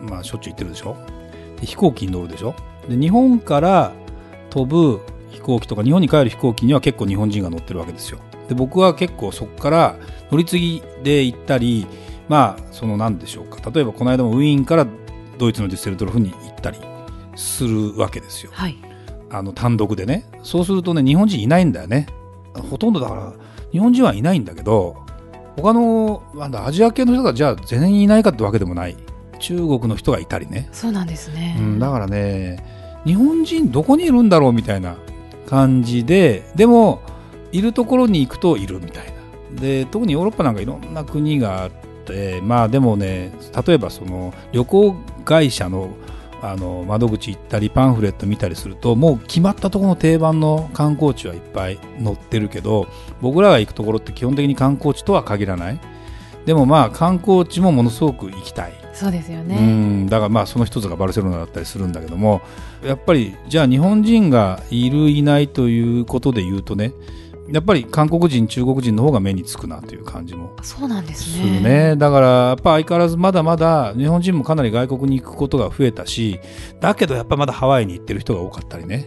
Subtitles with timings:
[0.00, 0.96] まあしょっちゅう行ってるでしょ？
[1.60, 2.54] で飛行機に乗るでしょ？
[2.88, 3.92] で日本から
[4.50, 5.00] 飛ぶ
[5.30, 8.18] 飛行機とか日本に帰る飛行機には結構日本人が乗ってるわけですよ。
[8.48, 9.96] で僕は結構そこから
[10.30, 11.86] 乗り継ぎで行ったり
[12.28, 13.70] まあその何でしょうか。
[13.70, 14.86] 例えばこの間もウィーンから
[15.38, 16.78] ドイツのデュッセルドルフに行ったり
[17.34, 18.50] するわけですよ。
[18.54, 18.76] はい。
[19.30, 20.24] あの単独でね。
[20.42, 22.06] そうするとね日本人いないんだよね。
[22.70, 23.34] ほとんどだから
[23.72, 24.96] 日本人はいないんだけど
[25.56, 28.96] 他のなんだアジア系の人がじゃあ全員いないかってわけでもない
[29.38, 32.62] 中国の人がいたりね、そうなんですね、うん、だからね
[33.04, 34.96] 日本人どこにいるんだろうみたいな
[35.46, 37.00] 感じででも
[37.52, 39.16] いるところに行くといるみたいな。
[39.60, 41.70] で特にヨーロッパなんかいろんな国があっ
[42.04, 43.32] てまあでもね
[43.66, 45.94] 例えばその旅行会社の
[46.42, 52.86] あの窓口行ったりパンフレット見たりするともう決まったところの定番の観光地はいっぱい載ってるけど
[53.22, 55.80] 僕らが行くところって基本的に観光地とは限らない
[56.46, 58.72] でもまあ観光地もものすごく行きたい。
[58.94, 60.06] そうですようねん。
[60.06, 62.40] だからまあその一つがバルセロナだったりするんだけども
[62.82, 66.92] やっぱりじゃあ日本人がいるいないということで言うとね
[67.50, 71.94] やっぱり韓国人中国人の方が目につくなという感じもそうなんですね。
[71.96, 76.40] だからやっぱ相変わらずまだまだ日本人もかなり外国に行くことが増えたし
[76.80, 79.04] だけどやっぱまだハワイに行ってる人が多かったりね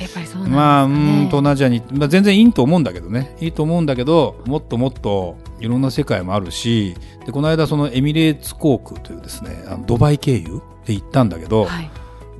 [0.00, 0.92] やっぱりそうなんですかねまあ、うん、
[1.26, 6.94] 東南アジアに、まあ、全然いいと思うんだけどね、いいと思うんだけど、もっともっといろんな世界もあるし、
[7.26, 11.90] で、この間そのエミレーツ航空というですね、あのドバイ経由で行ったんだけど、はい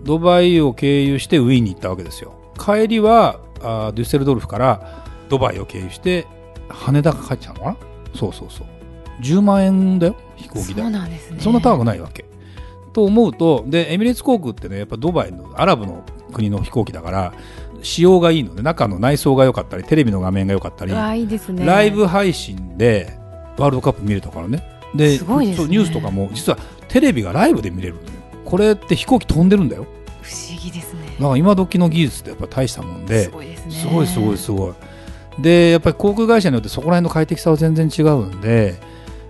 [0.05, 2.35] ドバイを経由してウィーンに行ったわけですよ。
[2.63, 6.27] 帰りは、あデュッセルドルフからドバイを経由して、
[6.69, 7.77] 羽田が帰っちゃうのかな？
[8.15, 8.67] そうそうそう。
[9.23, 10.91] 10万円だよ、飛行機代そう。
[10.91, 12.27] なんですねそんな高くないわけ。
[12.93, 16.05] と思うと、で、エミレーツ航空ってね、やっぱドバイのアラブの
[16.35, 17.33] 国の飛行機だから、
[17.83, 21.15] 仕様がいいので、中の内装が良かったり、テレビの画面が良かったり、ラ
[21.85, 23.17] イブ配信で
[23.57, 24.63] ワールドカップ見れたからね。
[24.95, 26.59] で、ねニュースとかも、実は
[26.89, 28.07] テレビがライブで見れるのよ。
[28.45, 29.87] これって飛行機飛んでるんだよ。
[30.23, 34.75] 不思議ですねだから今時の技術ってやっぱ大したもんで、すごいですねすごいすごいすごい。
[35.43, 38.75] で、やっぱり航空会社によってそこら辺の快適さは全然違うんで、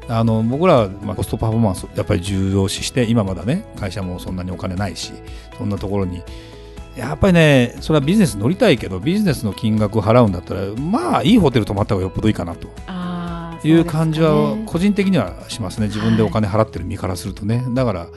[0.08, 5.12] あの僕らはまあコストパフォーマンスをやっぱり重要視して今まだね会社もそんなにお金ないし
[5.56, 6.22] そんなところに
[6.96, 12.68] やっぱりねそれはビジネス乗りたいけどビジネスの金額を払うんだったらまあいいホテル泊まった方がよっぽどいいかなと。
[13.66, 15.86] いう感じは個人的にはしますね。
[15.86, 17.64] 自分でお金払ってる身からするとね。
[17.70, 18.08] だから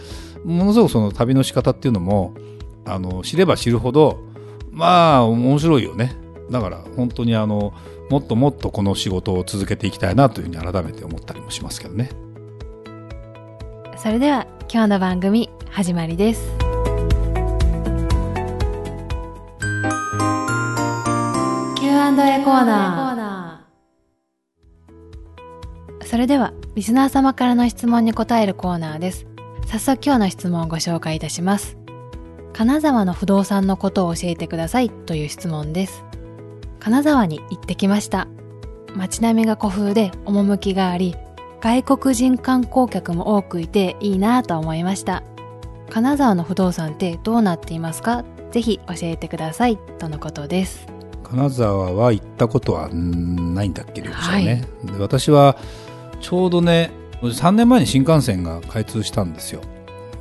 [0.44, 2.34] ものすごくその旅の仕方っていうのも
[2.86, 4.26] あの知れば知るほど
[4.72, 6.16] まあ面白いよね。
[6.52, 7.74] だから本当にあの
[8.10, 12.10] もっともっとこの仕事を続けていきたいなというふうに改めて思ったりもしますけどね。
[13.98, 16.57] それでは今日の番組始まりです
[22.18, 26.04] Q&A コーナー。
[26.04, 29.28] それではリスナー様からの質問に答えるコーナーです。
[29.68, 31.78] 早速今日の質問をご紹介いたします。
[32.54, 36.04] 金沢の不動産のことを教えてくださいという質問です。
[36.80, 38.28] 金沢に行ってきました。
[38.96, 41.16] 街並みが古風で趣があり
[41.62, 45.22] 外国人観光客も多くいていいなと思いました。
[45.92, 48.26] 金沢の不動産ってどうなっていますか？
[48.50, 50.97] ぜひ教えてくださいとのことです。
[51.30, 55.58] 金沢は行ったことはんないんだっけ両者はね、で私は
[56.22, 59.62] ちょうどね3年前に新幹線が開通したんですよ。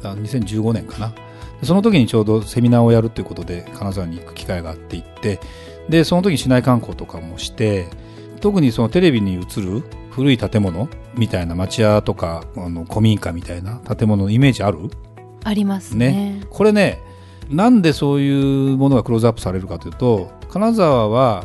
[0.02, 1.12] あ2015年かな。
[1.60, 5.40] でその時にちょうどセミナーをやるということで金沢に行く機会があって行って
[5.88, 7.88] でその時に市内観光とかもして
[8.40, 14.90] 特にそのテレビに映る古い建物みたいな町屋とかあの古民家みたいな建物のイメージある？
[15.44, 16.10] ありますね。
[16.40, 16.46] ね。
[16.50, 17.00] これね
[17.48, 21.44] なんでそういうものがクローズアップされるかというと金沢は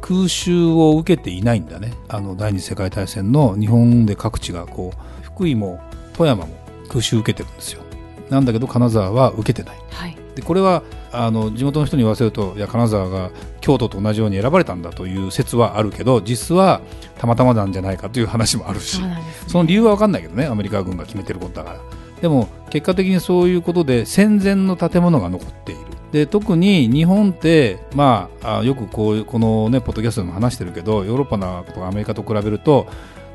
[0.00, 1.92] 空襲を受けていないんだね。
[2.08, 5.78] あの第二次世界大戦の日本で各地がこう福井も
[6.14, 6.54] 富山も
[6.88, 7.82] 空襲受けてるんですよ。
[8.30, 9.78] なんだけど金沢は受けてない。
[9.90, 10.16] はい。
[10.34, 10.82] でこれは
[11.12, 13.30] あの地元の人に言わせるといや金沢が
[13.60, 16.80] 京都と同じように選ばれたんだという説はあるけど実は
[17.18, 21.80] たまたまなんじゃないかという話もあるしそね、その理由は分かんないけどねアメリカ軍が決めてることだから
[22.26, 25.80] でも結果的にそういうことで戦前の建物が残っている
[26.10, 32.88] で特に日本って、まあ、よくこうこの、ね、ポッドキャストでも話してるけどヨーロッパなとかアメリカと比べると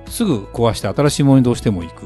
[0.08, 2.06] すぐ壊して新しいものにどうしても行く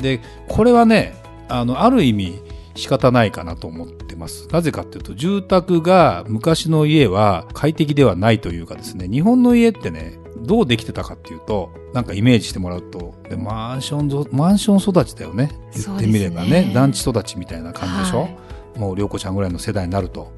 [0.00, 1.14] でこれはね
[1.48, 2.42] あのある意味
[2.74, 4.48] 仕方ないかなと思ってます。
[4.48, 15.50] なぜかっていうと、住宅が昔の家は快適ではないというかですね、日本の家ってね、どうできてたかっていうと、なんかイメージしてもらうと、でマンションぞ、マンション育ちだよね。
[15.74, 18.36] 言ってみればね、ね団地育ちみたいな感じでしょ、はい
[18.76, 20.32] もう涼子ちゃんぐらいの世代になると。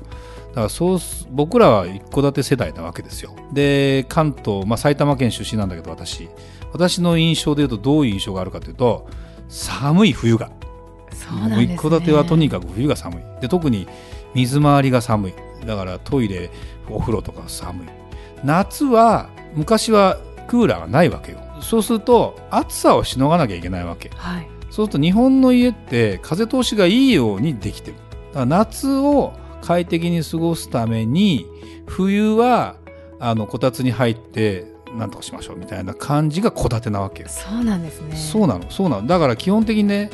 [0.50, 3.34] だからそうす、僕らは一戸建て世代なわけですよ。
[3.52, 6.28] で、関東、まあ埼玉県出身なんだけど私、
[6.72, 9.08] 私の印象で言うとどういう印象があるかというと、
[9.48, 10.50] 寒い冬が。
[11.12, 11.74] そうなんね。
[11.74, 13.40] 一戸建てはとにかく冬が寒い。
[13.40, 13.86] で、特に
[14.34, 15.34] 水回りが寒い。
[15.66, 16.50] だからトイレ、
[16.90, 17.86] お風呂とか寒い。
[18.44, 21.38] 夏は、昔はクーラーがないわけよ。
[21.60, 24.10] そうすると、暑さをしのがなきゃいけないわけ。
[24.14, 24.48] はい。
[24.70, 27.96] そうすると日本の家って風通しがいいようにできてる。
[28.28, 29.32] だから夏を
[29.62, 31.46] 快適に過ごすために、
[31.86, 32.76] 冬は、
[33.18, 37.28] あの、こたつに入って、なんとかしましょうみたいな感じが戸建てなわけよ。
[37.28, 38.16] そうなんですね。
[38.16, 39.06] そうなの、そうなの。
[39.06, 40.10] だから基本的にね、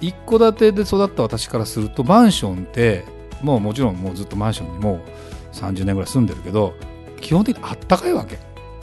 [0.00, 3.04] 一戸建てで育った私からすると、マンションって、
[3.42, 5.00] もうもちろんもうずっとマンションにもう
[5.54, 6.74] 30年ぐらい住んでるけど、
[7.20, 8.38] 基本的にあったかいわけ。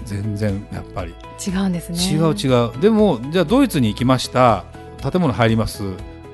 [0.05, 1.13] 全然、やっぱり。
[1.45, 1.97] 違うんですね。
[1.97, 2.81] 違う違う。
[2.81, 4.65] でも、じゃあドイツに行きました。
[5.01, 5.83] 建物入ります。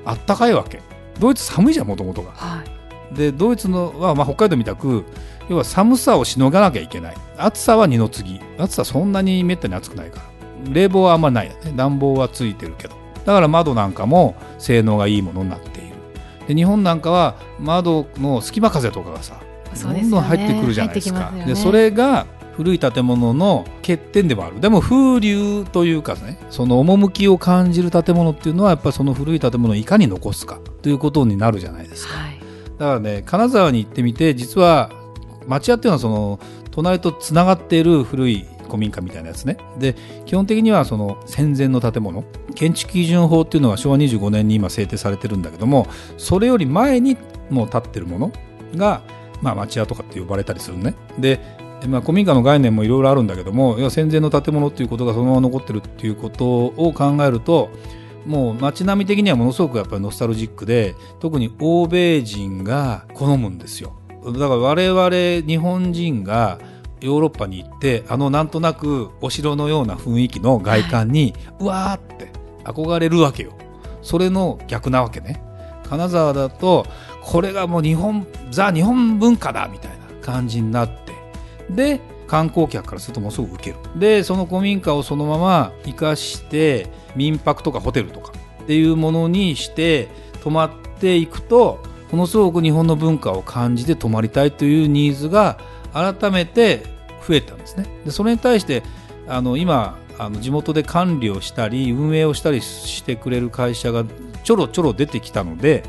[0.04, 0.80] あったかいわけ。
[1.18, 2.32] ドイツ寒いじゃん、もともとが。
[2.32, 3.16] はい。
[3.16, 5.04] で、ドイツのは、まあ、北海道みたく、
[5.48, 7.16] 要は寒さをしのがなきゃいけない。
[7.36, 8.40] 暑さは二の次。
[8.58, 10.72] 暑さそんなにめったに暑くないから。
[10.72, 11.72] 冷房はあんまないよね。
[11.74, 12.94] 暖房はついてるけど。
[13.24, 15.96] だから窓なんかも性能がいいものになっている。
[16.48, 19.34] で、日本なんかは窓の隙間風とかがさ、
[19.92, 21.20] ねどんどん入ってくるじゃないですか。
[21.20, 22.26] 入ってきますよねで、それが
[22.60, 24.60] 古い建物の欠点でもある。
[24.60, 32.18] でも風流というかね、その趣を感じる建物っていうのはやっぱりその古い建物をいかに残すかということになるじゃないですか。
[32.18, 32.38] はい。
[32.78, 34.90] だからね、金沢に行ってみて、実は
[35.46, 36.38] 町屋っていうのはその
[36.70, 39.56] 隣とつながっている古い古民家みたいなやつね。
[39.78, 39.96] で、
[40.26, 42.24] 基本的にはその戦前の建物、
[42.54, 45.86] 建築基準法っていうのが昭和25年に今制定されてるんだけども、
[46.18, 47.16] それより前に
[47.48, 48.32] もう建ってるもの
[48.76, 49.00] が、
[49.40, 50.94] まあ町屋とかって呼ばれたりするね。
[51.18, 51.40] で、
[51.88, 57.70] まあ、古民家の概念もいろいろあるんだけども、要は戦前の建物っていうことがそのまま残ってるっていうことを考えると、
[58.26, 63.94] もう街並み的にはものすごくやっぱりノスタルジックで、特に欧米人が好むんですよ。
[64.24, 66.58] だから我々日本人が
[67.00, 72.30] ヨーロッパに行って、あのなんとなくお城のような雰囲気の外観に、うわーって
[72.64, 73.52] 憧れるわけよ。
[74.02, 75.42] それの逆なわけね。
[75.88, 76.86] 金沢だと、
[77.22, 81.09] これがもう日本、ザ日本文化だみたいな感じになって、
[81.74, 83.76] で、観光客からするとものすごく受ける。
[83.96, 88.32] で、その古民家をそのまま生かして、民泊とかホテルとか
[88.62, 90.08] っていうものにして
[90.42, 90.70] 泊まっ
[91.00, 91.82] ていくと、
[92.12, 95.58] ものすごく日本の文化を感じて泊まりたいというニーズが
[95.92, 96.82] 改めて
[97.26, 97.86] 増えたんですね。
[98.04, 98.82] で、それに対して、
[99.26, 104.04] あの、今、あの地元で管理をしたり運営をしたりしてくれる会社が
[104.44, 105.82] ちょろちょろ出てきたので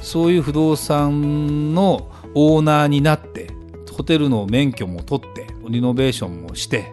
[0.00, 3.50] そういう不動産のオーナーになって
[3.96, 6.92] ホテルの免許も取ってリノベーションもして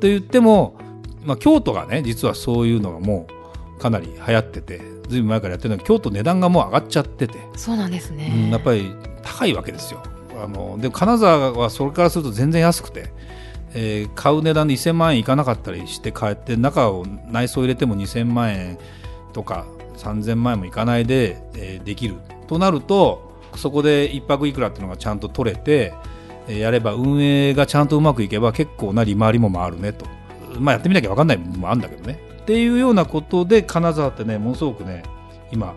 [0.00, 0.78] と言っても、
[1.24, 3.26] まあ、京都がね実はそういうのがも
[3.76, 4.80] うかなり流行ってて
[5.10, 8.32] ずいぶん前からやってるのは京都値段がもう上がっちゃってて、そうなんですね。
[8.32, 10.02] うん、やっぱり高いわけですよ。
[10.42, 13.12] あので金沢はそれからすると全然安くて、
[13.74, 18.78] えー買う値段で1000万円いかなかったりして帰って中を内装入れても2000万円
[19.32, 26.09] とか3000万円もいかないで、えーできるとなるとそこで一泊いくらっていうのがちゃんと取れて、えー
[26.58, 30.06] やれば運営がちゃんとうまくいけば結構な利回りも回るねと。
[30.58, 32.20] まあやってみなきゃ分かんない部分もあるんだけどね。
[32.42, 35.02] っていうようなことで金沢ってねものすごくね
[35.52, 35.74] 今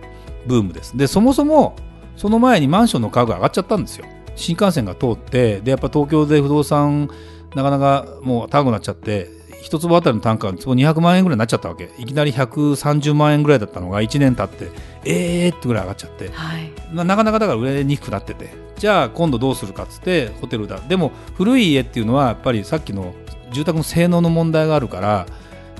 [0.48, 0.98] ブームです。
[0.98, 1.76] でそもそも
[2.16, 4.06] その前にマンションの価格が上がっちゃったんですよ。
[4.36, 7.10] 新幹線が通ってでやっぱ東京で不動産
[7.56, 9.30] なかなかもう高くなっちゃって
[9.62, 11.92] 一坪あたりの単価が坪200万円ぐらいになっちゃったわけ。
[11.98, 14.72] いきなり130万円ぐらいだったのが1年経って
[15.06, 16.30] えーってぐらい上がっちゃって。
[16.32, 16.72] はい。
[16.94, 20.80] ななかなかだから売れにくくなっててじゃあ今度どうするかっつってホテルだ。
[20.80, 23.14] でも古い家っていうのはやっぱりさっきの
[23.52, 25.26] 住宅の性能の問題があるから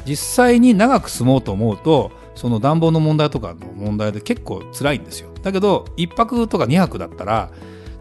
[0.06, 5.30] 実際に長く住もうと思うとその暖房の問題とかの問題で結構辛いんですよ。
[5.42, 7.52] だけど1泊とか2泊だったら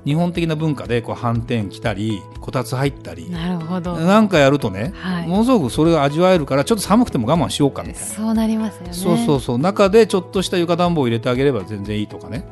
[0.05, 3.97] 日本的な文化でこう反転来たりこたつ入ったりなるほど。
[3.97, 5.29] なんかやるとね、はい。
[5.29, 8.09] ものすごくそれが味わえるからちょっと寒くても我慢しようかみたいな。
[8.09, 8.93] そうなりますよね。
[8.93, 9.59] そうそうそう。
[9.59, 12.45] 中でちょっとした床暖房を入れてあげれば全然いいとかね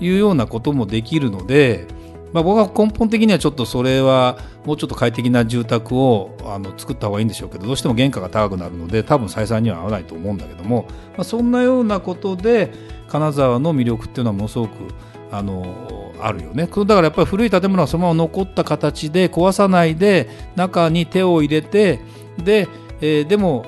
[0.00, 1.86] いうようなこともできるので、
[2.32, 10.86] まあ、僕は根本的にはちょっとそれはもうちょっと快適な住宅をあの作った方がいいんでしょうけどどうしても原価が高くなるので多分採算には合わないと思うんだけども、
[11.16, 12.72] まあ、そんなようなことで
[13.08, 14.72] 金沢の魅力っていうのはものすごく
[15.30, 16.66] あのあるよね。
[16.66, 22.00] だからやっぱり古い建物はそのまま残った形で壊さないで中に手を入れて
[22.42, 22.68] で、
[23.00, 23.64] えーでも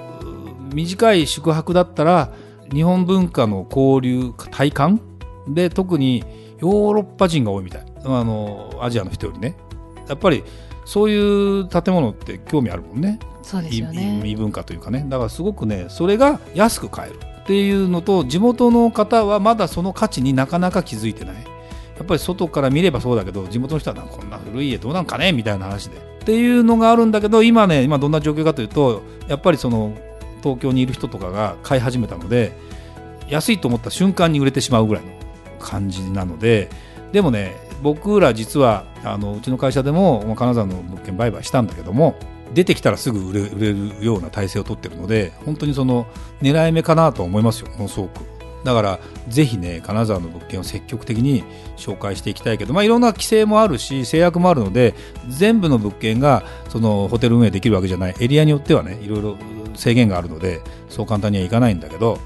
[0.75, 2.33] 短い宿泊だったら
[2.73, 5.01] 日本文化の交流体感
[5.55, 6.25] で特に
[6.61, 7.87] ヨーロッパ人が多いみたい。
[8.05, 9.57] あのアジアの人よりね。
[10.09, 10.45] やっぱり
[10.85, 13.19] そういう建物って興味あるもんね。
[13.43, 14.23] そうですよね。
[14.25, 15.05] 異文化というかね。
[15.09, 17.19] だからすごくねそれが安く買える。
[17.43, 21.35] っていうのと地元の方はまだその価値になかなか気づいてない。
[21.35, 25.33] やっぱり外から見ればそうだけど地元の人はこんな古い家どうなんかね？
[25.33, 25.97] みたいな話で。
[25.97, 29.97] っていうのがあるんだけど今ね今どんな状況かというとやっぱりその
[30.43, 32.53] 東京にいる人とかが買い始めたので
[33.29, 35.11] 安いと思った瞬間に売れてしまうぐらいの
[35.59, 36.71] 感じなので
[37.13, 42.17] でもね僕ら実はあのうちの会社でも金沢の物件売買したんだけども
[42.55, 46.07] 出てきたらすぐ売れ売れるような体制を取ってるので本当にその
[46.41, 48.39] 狙い目かなと思いますよものすごく。
[48.65, 48.99] だから
[49.29, 51.45] ぜひね金沢の物件を積極的に
[51.77, 54.95] 紹介していきたいけど、まあ、いろんな規制もあるし制約もあるので
[55.29, 58.17] 全部の物件がそのホテル運営できるわけじゃない。
[58.19, 59.37] エリアによってはねいろいろ
[59.77, 62.19] 制限があるのでそう簡単にはいかないんだけど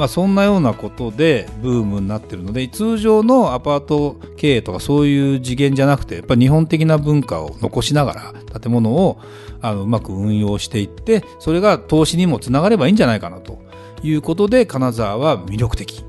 [0.00, 9.20] まあ、そんなようなことでブームになってるので通常のアパート経営とかそういう次元じゃなくてやっぱり日本的な文化を残しながら建物を
[9.60, 13.58] あのうまく運用していってそれが投資にもつながればいいんじゃないかなと
[14.02, 16.02] いうことで金沢は魅力的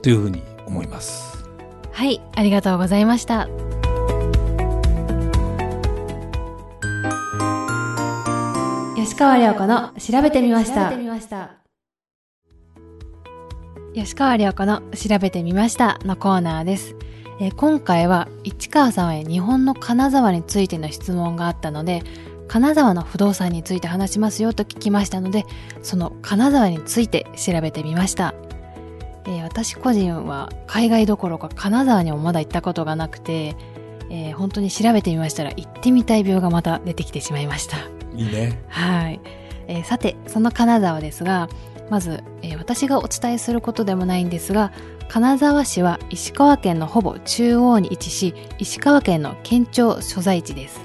[0.00, 1.44] というふうに思います。
[1.92, 3.50] はいありがとうございました。
[8.96, 10.74] 吉川亮子の調べてみまし
[11.28, 11.65] た
[13.96, 16.94] 吉川良子の調べてみましたのコーナーです。
[17.40, 22.02] えー、今回は市川さんへ日本の金沢についての質問があったので、
[22.46, 25.46] 金沢の不動産について話しますよと聞きましたので、
[25.80, 28.34] その金沢について調べてみました。
[29.24, 33.56] えー、私個人は海外どころか金沢にもまだ行ったことがなくて、
[34.10, 37.78] えー、本当に調べてみましたら行ってみたい病がまた出てきてしまいました。
[38.14, 38.62] いいね。
[38.68, 39.20] はい。
[39.68, 41.48] えー、さて、その金沢ですが、
[41.90, 44.72] まず、えー、私がお伝えすることでもないんですが
[45.08, 50.80] 金沢市は石川県のほぼ中央に位置し石川県の県庁所在地です、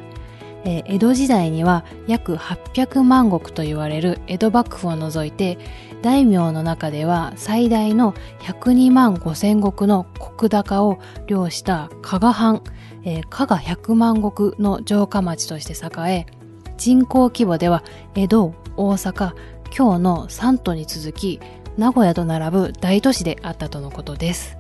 [0.64, 5.58] えー、江戸時代には約800万石と言われる江戸幕府を除いて
[6.02, 10.08] 大名の中では最大の102万5千石の
[10.40, 12.64] 石高を領した加賀藩、
[13.04, 16.42] えー、加賀100万石の城下町として栄え
[16.78, 17.84] 人口規模では
[18.16, 19.34] 江戸、大阪、
[19.76, 21.40] 今日の3都に続き
[21.78, 24.58] 名古屋と並ぶ大都市であったとのことです、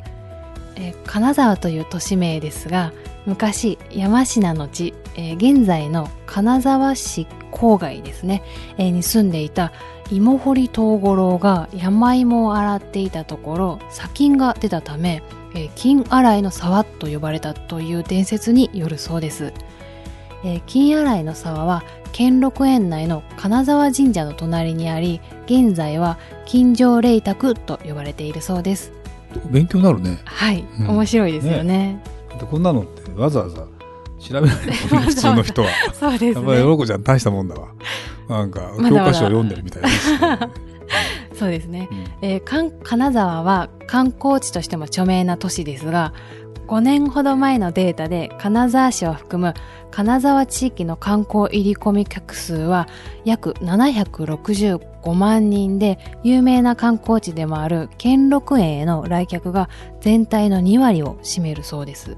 [1.05, 2.93] 金沢という都市名ですが
[3.25, 8.41] 昔山科の地、えー、現在の金沢市郊外ですね、
[8.77, 9.71] えー、に住んでいた
[10.11, 15.21] 芋掘東五郎が山芋を洗っていたところ砂金が出たため、
[15.53, 19.53] えー、金洗いの沢と呼ばれたという伝説によるそうです、
[20.43, 28.91] えー、金洗いの沢は兼六園内の金沢神社の隣にあり現在は金城霊卓と呼ばれているそうです。
[29.49, 30.19] 勉強になるね。
[30.25, 31.63] はい、うん、面白いですよね。
[31.63, 32.03] ね。
[32.49, 33.65] こんなのってわざわざ
[34.19, 35.69] 調べない普通の人は。
[35.93, 37.69] そうです、ね、やっぱりよろこちゃん大したもんだわ。
[38.29, 40.49] なんか教科書を読んでるみたいな、
[41.37, 46.13] そうですね、うん、えー、金沢は観光地としても著名な都市ですが
[46.71, 49.53] 5年ほど前のデータで金沢市を含む
[49.91, 52.87] 金沢地域の観光入り込み客数は
[53.25, 59.67] 約765万人で有名な観光地でもある兼六園への来客が
[59.99, 62.15] 全体の2割を占めるそうです。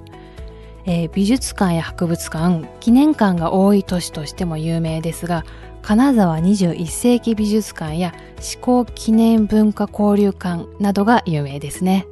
[0.85, 5.45] えー、美術館や博物館、記念館が多い都市としても有名ですが、
[5.81, 12.05] 金沢21世紀美術館や思考記念文化交流館などが有名ですね。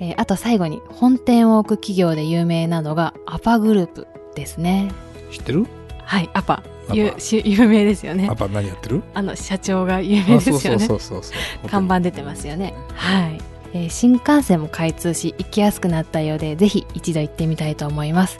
[0.00, 4.92] えー、あと最後に本店を置く企業で有名なのがアパグループですね。
[5.30, 5.66] 知ってる？
[6.04, 6.62] はいアパ。
[6.92, 7.12] 有
[7.44, 8.28] 有名ですよね。
[8.30, 9.02] アパ何やってる？
[9.12, 10.86] あの社長が有名ですよね。
[10.86, 12.74] そうそうそう看板出てますよね。
[12.94, 13.40] はい、
[13.74, 18.38] えー、新幹線も開通し行きやすくなったようでぜひ一度行ってみたいと思います。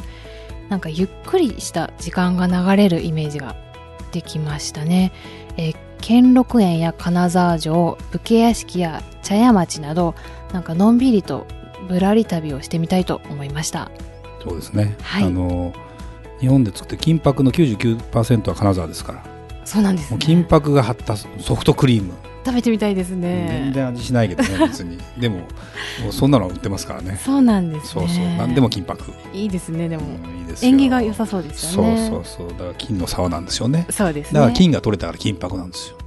[0.70, 3.56] なんかゆっくりした時間が流れるイメージが
[4.12, 5.12] できましたね、
[5.56, 10.14] えー、兼六園や金沢城武家屋敷や茶屋町など
[10.54, 11.46] なんかのんびりと
[11.86, 13.90] ぶらり旅をしてみたいと思いました。
[14.42, 15.74] そうですね、はい、あの
[16.40, 19.24] 日本で作って金箔の99%は金沢ですから。
[19.66, 22.14] そうなんです、ね、金箔が張ったソフトクリーム。
[22.42, 23.48] 食べてみたいですね。
[23.64, 24.96] 全然味しないけどね 別に。
[25.18, 25.44] でもも
[26.08, 27.20] うそんなの売ってますからね。
[27.22, 28.24] そうなんです、ね、そうそう。
[28.38, 29.12] 何でも金箔。
[29.34, 32.08] いいですねでも、うん、いいです縁起が良さそうですよね。
[32.08, 32.58] そうそうそう。
[32.58, 33.86] だから金の沢なんですよね。
[33.90, 35.98] そうです、ね、だから金が取れたから金箔なんですよ。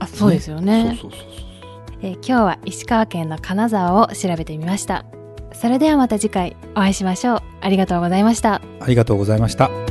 [0.00, 1.55] あそうですよね、ね、そうそうそう
[2.02, 5.04] えー、今日は石川県の金沢を調べてみました。
[5.52, 7.42] それではまた次回お会いしましょう。
[7.60, 8.60] ありがとうございました。
[8.80, 9.85] ありがとうございました。